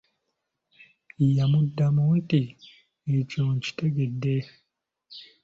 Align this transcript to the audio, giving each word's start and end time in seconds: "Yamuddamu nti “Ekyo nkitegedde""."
"Yamuddamu 1.35 2.03
nti 2.19 2.41
“Ekyo 3.17 3.41
nkitegedde""." 3.55 4.35